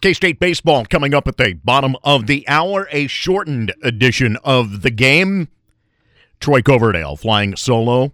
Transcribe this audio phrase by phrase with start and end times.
[0.00, 4.82] K State baseball coming up at the bottom of the hour, a shortened edition of
[4.82, 5.48] the game.
[6.40, 8.12] Troy Coverdale flying solo.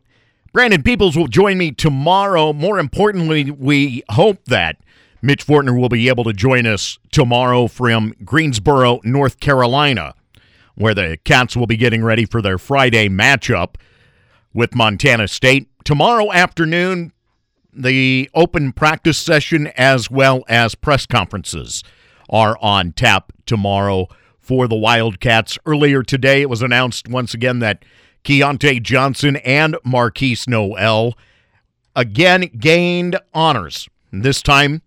[0.53, 2.53] Brandon Peoples will join me tomorrow.
[2.53, 4.77] More importantly, we hope that
[5.21, 10.15] Mitch Fortner will be able to join us tomorrow from Greensboro, North Carolina,
[10.77, 13.75] where the Cats will be getting ready for their Friday matchup
[14.55, 15.69] with Montana State.
[15.85, 17.13] Tomorrow afternoon,
[17.77, 21.83] the open practice session as well as press conferences
[22.31, 25.59] are on tap tomorrow for the Wildcats.
[25.67, 27.85] Earlier today, it was announced once again that
[28.25, 31.17] Keyontae Johnson and Markquis Nowell
[31.97, 33.89] again gained honors.
[34.13, 34.83] This time,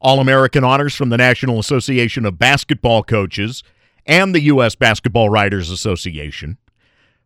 [0.00, 3.62] All American honors from the National Association of Basketball Coaches
[4.06, 4.74] and the U.S.
[4.74, 6.56] Basketball Writers Association.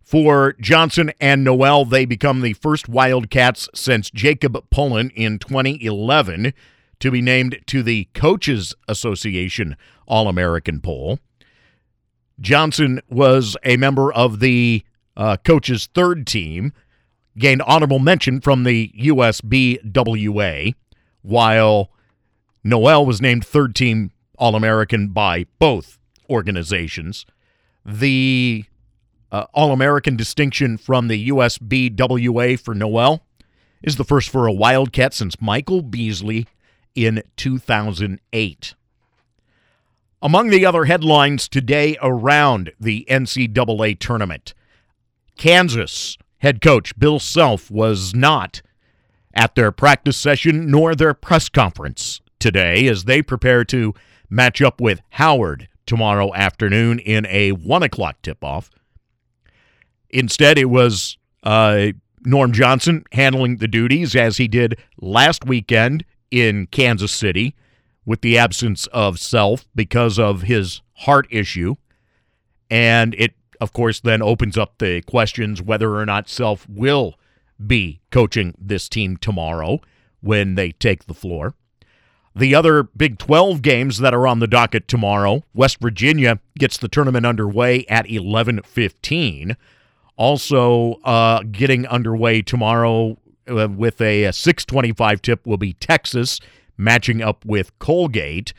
[0.03, 6.53] For Johnson and Nowell, they become the first Wildcats since Jacob Pullen in 2011
[6.99, 11.19] to be named to the Coaches Association All American poll.
[12.41, 14.85] Johnson was a member of the
[15.17, 16.73] uh, coach's third team,
[17.39, 20.75] gained honorable mention from the USBWA,
[21.23, 21.91] while
[22.65, 27.25] Nowell was named third team All American by both organizations.
[27.85, 28.65] The
[29.33, 33.25] uh, All American distinction from the USBWA for Nowell
[33.83, 36.47] is the first for a Wildcat since Michael Beasley
[36.95, 38.75] in 2008.
[40.21, 44.55] Among the other headlines today around the NCAA tournament,
[45.37, 48.61] Kansas head coach Bill Self was not
[49.35, 53.95] at their practice session nor their press conference today as they prepare to
[54.29, 58.71] match up with Howard tomorrow afternoon in a 1 o'clock tip off.
[60.13, 61.89] Instead, it was uh,
[62.25, 67.55] Norm Johnson handling the duties as he did last weekend in Kansas City
[68.05, 71.77] with the absence of self because of his heart issue.
[72.71, 77.19] And it, of course, then opens up the questions whether or not self will
[77.65, 79.81] be coaching this team tomorrow
[80.21, 81.55] when they take the floor.
[82.35, 86.89] The other Big 12 games that are on the docket tomorrow, West Virginia gets the
[86.89, 89.57] tournament underway at 11:15.
[90.17, 93.17] Also, uh, getting underway tomorrow
[93.49, 96.39] uh, with a, a 625 tip will be Texas
[96.77, 98.53] matching up with Colgate.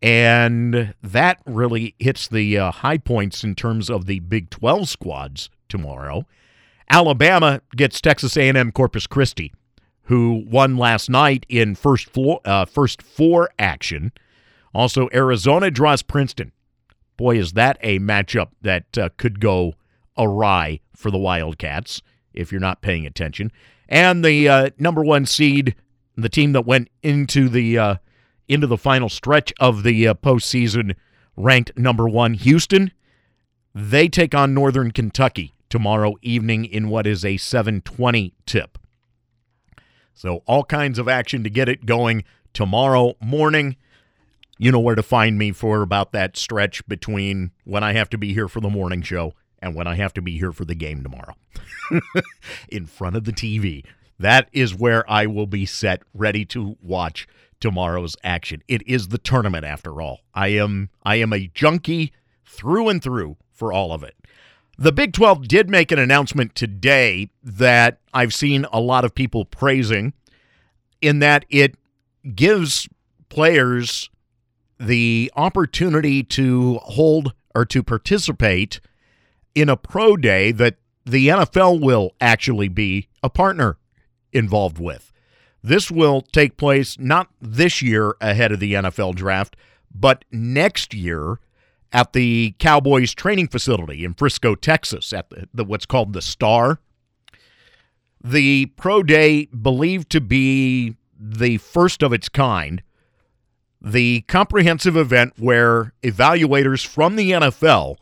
[0.00, 5.50] And that really hits the uh, high points in terms of the Big 12 squads
[5.68, 6.26] tomorrow.
[6.90, 9.52] Alabama gets Texas A&M Corpus Christi,
[10.04, 14.12] who won last night in first floor, uh, first four action.
[14.72, 16.52] Also, Arizona draws Princeton.
[17.16, 19.74] Boy, is that a matchup that uh, could go
[20.18, 22.02] awry for the Wildcats
[22.34, 23.50] if you're not paying attention.
[23.88, 25.74] And the uh, number one seed,
[26.16, 27.96] the team that went into the uh,
[28.48, 30.94] into the final stretch of the uh, postseason,
[31.36, 32.92] ranked number one, Houston.
[33.74, 38.78] They take on Northern Kentucky tomorrow evening in what is a 7:20 tip.
[40.14, 43.76] So all kinds of action to get it going tomorrow morning.
[44.58, 48.18] You know where to find me for about that stretch between when I have to
[48.18, 50.74] be here for the morning show and when I have to be here for the
[50.74, 51.34] game tomorrow
[52.68, 53.84] in front of the TV.
[54.18, 57.28] That is where I will be set, ready to watch
[57.60, 58.62] tomorrow's action.
[58.68, 60.20] It is the tournament after all.
[60.34, 62.12] I am I am a junkie
[62.44, 64.14] through and through for all of it.
[64.76, 69.44] The Big 12 did make an announcement today that I've seen a lot of people
[69.44, 70.12] praising
[71.00, 71.74] in that it
[72.34, 72.88] gives
[73.28, 74.08] players
[74.78, 78.80] the opportunity to hold or to participate
[79.60, 83.78] in a pro day that the NFL will actually be a partner
[84.32, 85.12] involved with.
[85.62, 89.56] This will take place not this year ahead of the NFL draft,
[89.94, 91.40] but next year
[91.92, 96.80] at the Cowboys training facility in Frisco, Texas, at the, the what's called the Star.
[98.22, 102.82] The pro day believed to be the first of its kind,
[103.80, 107.96] the comprehensive event where evaluators from the NFL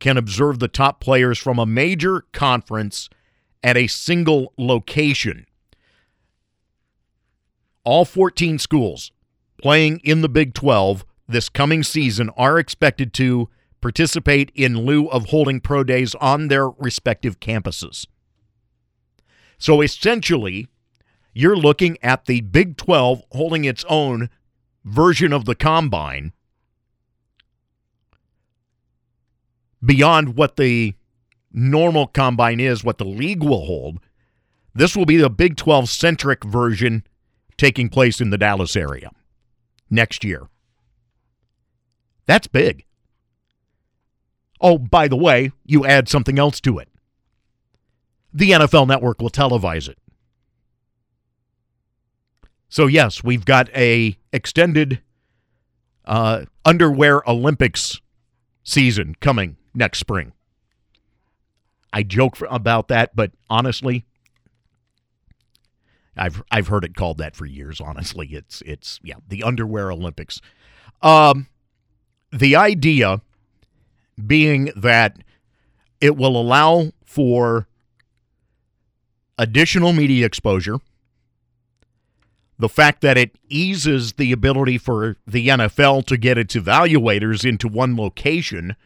[0.00, 3.08] can observe the top players from a major conference
[3.62, 5.46] at a single location.
[7.84, 9.12] All 14 schools
[9.60, 13.48] playing in the Big 12 this coming season are expected to
[13.80, 18.06] participate in lieu of holding pro days on their respective campuses.
[19.58, 20.66] So essentially,
[21.32, 24.28] you're looking at the Big 12 holding its own
[24.84, 26.32] version of the combine
[29.84, 30.94] beyond what the
[31.52, 34.00] normal combine is, what the league will hold.
[34.74, 37.04] This will be the Big 12 centric version
[37.56, 39.10] taking place in the Dallas area
[39.90, 40.48] next year.
[42.26, 42.84] That's big.
[44.60, 46.88] Oh, by the way, you add something else to it.
[48.32, 49.98] The NFL network will televise it.
[52.68, 55.00] So yes, we've got a extended
[56.04, 58.00] uh, underwear Olympics
[58.62, 60.32] season coming next spring.
[61.92, 64.04] I joke about that, but honestly,
[66.16, 67.80] I've I've heard it called that for years.
[67.80, 70.40] Honestly, it's it's yeah the underwear Olympics.
[71.02, 71.46] Um,
[72.32, 73.22] the idea
[74.24, 75.16] being that
[76.00, 77.66] it will allow for
[79.38, 80.78] additional media exposure.
[82.58, 87.66] The fact that it eases the ability for the NFL to get its evaluators into
[87.66, 88.76] one location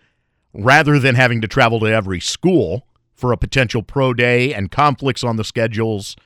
[0.54, 5.24] rather than having to travel to every school for a potential pro day and conflicts
[5.24, 6.16] on the schedules,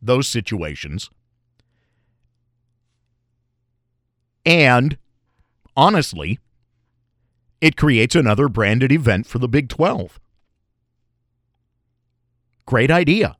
[0.00, 1.10] those situations.
[4.44, 4.98] And
[5.76, 6.38] honestly,
[7.60, 10.20] it creates another branded event for the Big 12.
[12.66, 13.36] Great idea.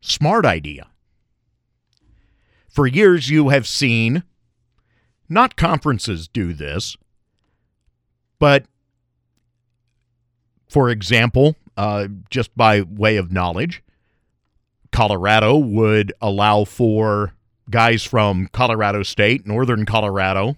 [0.00, 0.88] Smart idea.
[2.68, 4.22] For years, you have seen
[5.28, 6.96] not conferences do this,
[8.38, 8.64] but
[10.68, 13.82] for example, uh, just by way of knowledge,
[14.92, 17.34] Colorado would allow for
[17.70, 20.56] guys from Colorado State, Northern Colorado,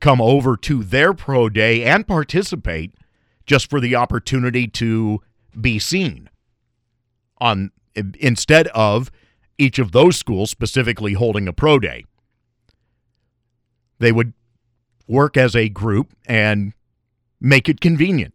[0.00, 2.94] come over to their pro day and participate
[3.46, 5.20] just for the opportunity to
[5.60, 6.28] be seen
[7.38, 9.10] on instead of
[9.58, 12.04] each of those schools specifically holding a pro day.
[13.98, 14.32] They would
[15.06, 16.72] work as a group and
[17.40, 18.34] make it convenient.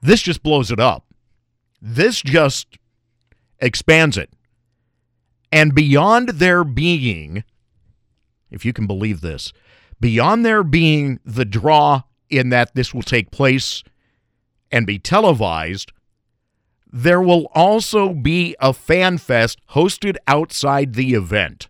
[0.00, 1.04] This just blows it up.
[1.80, 2.78] This just
[3.58, 4.30] expands it.
[5.50, 7.44] And beyond there being
[8.50, 9.52] if you can believe this
[10.00, 13.82] beyond there being the draw in that this will take place
[14.70, 15.92] and be televised,
[16.90, 21.68] there will also be a fan fest hosted outside the event.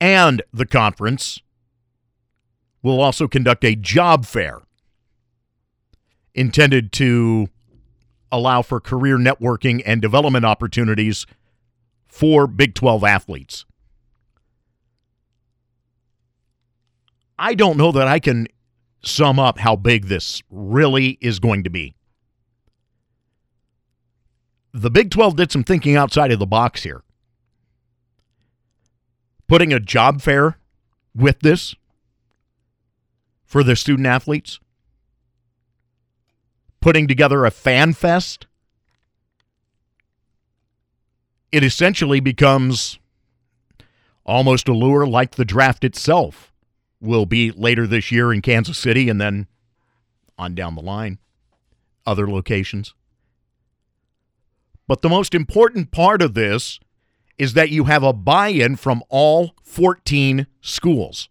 [0.00, 1.40] And the conference
[2.82, 4.60] will also conduct a job fair
[6.34, 7.48] intended to
[8.30, 11.26] allow for career networking and development opportunities
[12.06, 13.64] for Big 12 athletes.
[17.38, 18.48] I don't know that I can
[19.02, 21.94] sum up how big this really is going to be.
[24.72, 27.02] The Big 12 did some thinking outside of the box here.
[29.46, 30.58] Putting a job fair
[31.14, 31.74] with this
[33.48, 34.60] for their student athletes,
[36.80, 38.46] putting together a fan fest.
[41.50, 42.98] It essentially becomes
[44.26, 46.52] almost a lure like the draft itself
[47.00, 49.46] will be later this year in Kansas City and then
[50.36, 51.18] on down the line,
[52.06, 52.92] other locations.
[54.86, 56.78] But the most important part of this
[57.38, 61.30] is that you have a buy in from all 14 schools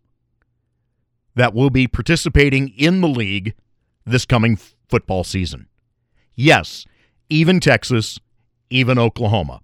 [1.37, 3.53] that will be participating in the league
[4.05, 4.57] this coming
[4.89, 5.67] football season.
[6.35, 6.85] Yes,
[7.29, 8.19] even Texas,
[8.69, 9.61] even Oklahoma.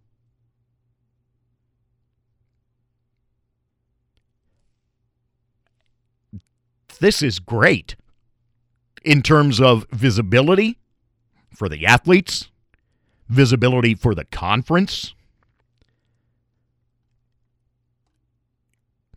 [7.03, 7.97] this is great
[9.03, 10.77] in terms of visibility
[11.53, 12.49] for the athletes,
[13.27, 15.13] visibility for the conference.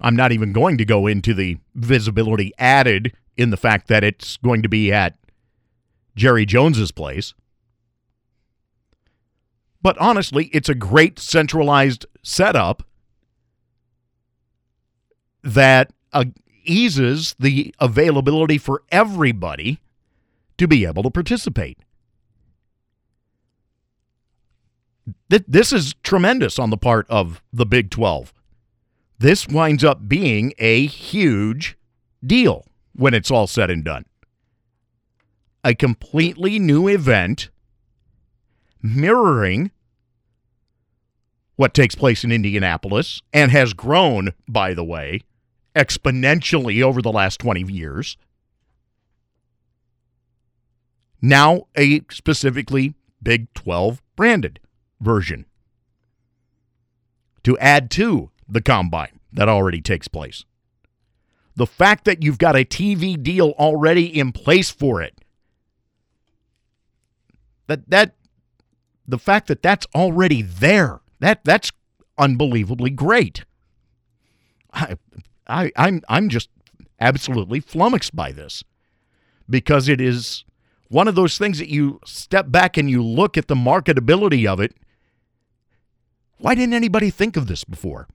[0.01, 4.37] I'm not even going to go into the visibility added in the fact that it's
[4.39, 5.17] going to be at
[6.15, 7.35] Jerry Jones's place.
[9.83, 12.83] But honestly, it's a great centralized setup
[15.43, 16.25] that uh,
[16.65, 19.81] eases the availability for everybody
[20.59, 21.79] to be able to participate.
[25.29, 28.33] This is tremendous on the part of the Big 12.
[29.19, 31.79] This winds up being a huge
[32.25, 34.05] deal when it's all said and done.
[35.65, 37.51] A completely new event
[38.83, 39.71] mirroring
[41.57, 45.23] what takes place in Indianapolis and has grown, by the way,
[45.75, 48.17] exponentially over the last 20 years.
[51.23, 54.61] Now, a specifically Big 12 branded
[55.01, 55.47] version
[57.43, 60.45] to add to the combine that already takes place.
[61.55, 65.19] The fact that you've got a TV deal already in place for it,
[67.67, 68.15] that that
[69.09, 71.73] the fact that that's already there, that that's
[72.19, 73.45] unbelievably great.
[74.73, 74.97] I,
[75.47, 76.51] I, I'm I'm just
[77.01, 78.63] absolutely flummoxed by this
[79.49, 80.45] because it is
[80.89, 84.61] one of those things that you step back and you look at the marketability of
[84.61, 84.75] it.
[86.39, 88.09] Why didn't anybody think of this before?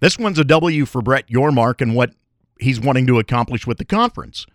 [0.00, 2.12] This one's a W for Brett Yormark and what
[2.60, 4.46] he's wanting to accomplish with the conference.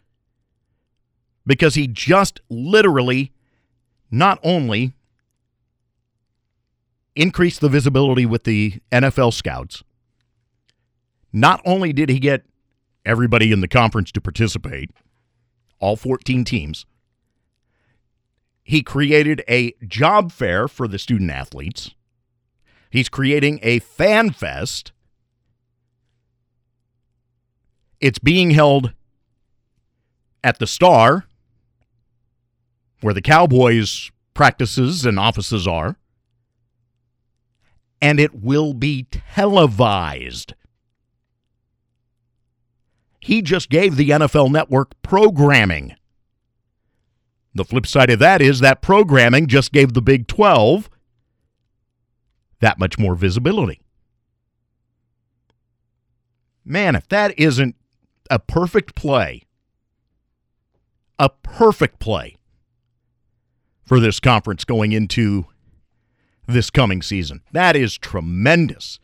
[1.45, 3.33] Because he just literally
[4.09, 4.93] not only
[7.15, 9.83] increased the visibility with the NFL scouts,
[11.33, 12.45] not only did he get
[13.05, 14.91] everybody in the conference to participate,
[15.79, 16.85] all 14 teams,
[18.63, 21.91] he created a job fair for the student athletes.
[22.89, 24.93] He's creating a fan fest
[28.03, 28.91] it's being held
[30.43, 31.25] at the Star,
[32.99, 35.95] where the Cowboys' practices and offices are,
[38.01, 40.53] and it will be televised.
[43.21, 45.95] He just gave the NFL network programming.
[47.55, 50.89] The flip side of that is that programming just gave the Big 12
[52.59, 53.79] that much more visibility.
[56.65, 57.77] Man, if that isn't
[58.29, 59.43] a perfect play,
[61.19, 62.37] a perfect play
[63.85, 65.45] for this conference going into
[66.47, 67.41] this coming season.
[67.51, 68.99] That is tremendous.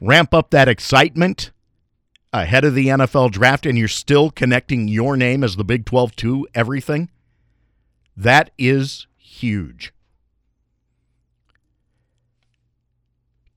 [0.00, 1.50] Ramp up that excitement
[2.32, 6.16] ahead of the NFL draft, and you're still connecting your name as the Big 12
[6.16, 7.10] to everything.
[8.16, 9.92] That is huge.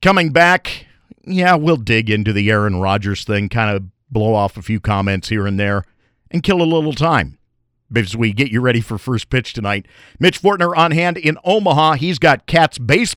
[0.02, 0.86] Coming back,
[1.26, 5.28] yeah, we'll dig into the Aaron Rodgers thing, kind of blow off a few comments
[5.28, 5.84] here and there,
[6.30, 7.38] and kill a little time
[7.94, 9.86] as we get you ready for first pitch tonight.
[10.18, 11.94] Mitch Fortner on hand in Omaha.
[11.94, 13.12] He's got Cats baseball.